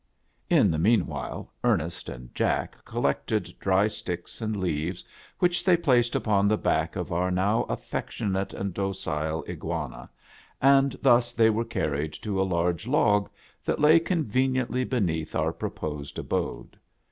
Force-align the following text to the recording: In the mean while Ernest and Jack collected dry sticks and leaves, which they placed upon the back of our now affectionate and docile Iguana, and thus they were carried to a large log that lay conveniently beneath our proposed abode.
In 0.49 0.71
the 0.71 0.79
mean 0.79 1.05
while 1.05 1.53
Ernest 1.63 2.09
and 2.09 2.33
Jack 2.33 2.83
collected 2.85 3.53
dry 3.59 3.85
sticks 3.85 4.41
and 4.41 4.57
leaves, 4.57 5.03
which 5.37 5.63
they 5.63 5.77
placed 5.77 6.15
upon 6.15 6.47
the 6.47 6.57
back 6.57 6.95
of 6.95 7.11
our 7.11 7.29
now 7.29 7.65
affectionate 7.69 8.51
and 8.51 8.73
docile 8.73 9.45
Iguana, 9.47 10.09
and 10.59 10.97
thus 11.03 11.33
they 11.33 11.51
were 11.51 11.65
carried 11.65 12.13
to 12.13 12.41
a 12.41 12.41
large 12.41 12.87
log 12.87 13.29
that 13.63 13.79
lay 13.79 13.99
conveniently 13.99 14.85
beneath 14.85 15.35
our 15.35 15.53
proposed 15.53 16.17
abode. 16.17 16.79